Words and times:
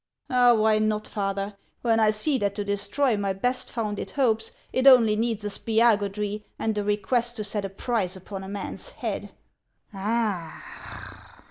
"Oh, 0.31 0.55
why 0.55 0.79
not, 0.79 1.05
Father, 1.07 1.55
when 1.83 1.99
I 1.99 2.09
see 2.09 2.39
that 2.39 2.55
to 2.55 2.63
destroy 2.63 3.15
my 3.15 3.33
best 3.33 3.71
founded 3.71 4.09
hopes 4.09 4.51
it 4.73 4.87
only 4.87 5.15
needs 5.15 5.45
a 5.45 5.49
Spiagudry, 5.49 6.43
and 6.57 6.75
a 6.75 6.83
request 6.83 7.35
to 7.35 7.43
set 7.43 7.65
a 7.65 7.69
price 7.69 8.15
upon 8.15 8.43
a 8.43 8.49
man's 8.49 8.89
head?"" 8.93 9.31
Ah 9.93 11.27